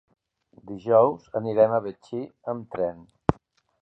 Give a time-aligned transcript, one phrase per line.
[0.69, 2.23] Dijous anirem a Betxí
[2.55, 3.05] amb tren.